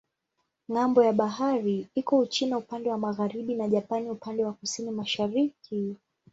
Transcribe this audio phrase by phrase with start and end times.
[0.71, 5.95] Ng'ambo ya bahari iko Uchina upande wa magharibi na Japani upande wa kusini-mashariki.